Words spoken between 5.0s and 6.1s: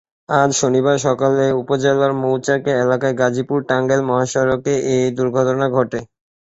দুর্ঘটনা ঘটে।